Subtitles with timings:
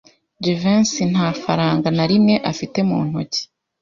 [0.43, 3.41] Jivency nta faranga na rimwe afite mu ntoki.